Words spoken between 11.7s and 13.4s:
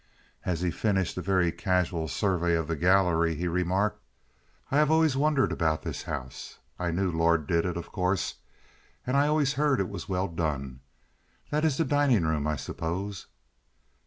the dining room, I suppose?"